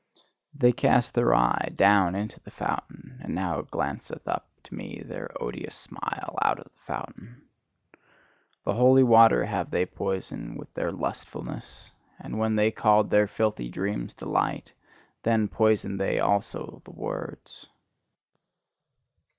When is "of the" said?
6.57-6.79